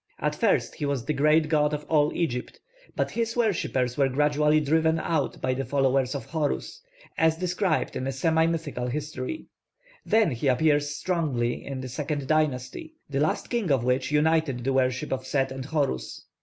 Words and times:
At 0.17 0.33
first 0.33 0.73
he 0.73 0.85
was 0.87 1.05
the 1.05 1.13
great 1.13 1.47
god 1.47 1.75
of 1.75 1.85
all 1.87 2.11
Egypt; 2.15 2.59
but 2.95 3.11
his 3.11 3.37
worshippers 3.37 3.97
were 3.97 4.09
gradually 4.09 4.59
driven 4.59 4.97
out 4.97 5.39
by 5.43 5.53
the 5.53 5.63
followers 5.63 6.15
of 6.15 6.25
Horus, 6.25 6.81
as 7.19 7.37
described 7.37 7.95
in 7.95 8.07
a 8.07 8.11
semi 8.11 8.47
mythical 8.47 8.87
history. 8.87 9.45
Then 10.03 10.31
he 10.31 10.47
appears 10.47 10.89
strongly 10.95 11.63
in 11.63 11.81
the 11.81 11.87
second 11.87 12.25
dynasty, 12.27 12.95
the 13.11 13.19
last 13.19 13.51
king 13.51 13.69
of 13.71 13.83
which 13.83 14.09
united 14.11 14.63
the 14.63 14.73
worship 14.73 15.13
of 15.13 15.27
Set 15.27 15.51
and 15.51 15.65
Horus. 15.65 16.25